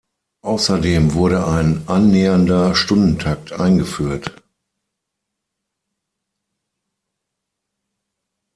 [0.41, 4.41] Außerdem wurde ein annähernder Stundentakt eingeführt.